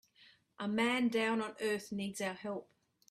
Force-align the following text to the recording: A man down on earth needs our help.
A 0.57 0.67
man 0.67 1.09
down 1.09 1.41
on 1.43 1.55
earth 1.61 1.91
needs 1.91 2.21
our 2.21 2.33
help. 2.33 2.71